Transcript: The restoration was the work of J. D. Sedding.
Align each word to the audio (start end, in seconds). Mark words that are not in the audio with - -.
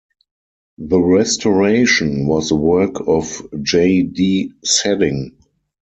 The 0.79 0.99
restoration 0.99 2.25
was 2.25 2.49
the 2.49 2.55
work 2.55 3.07
of 3.07 3.39
J. 3.61 4.01
D. 4.01 4.51
Sedding. 4.65 5.37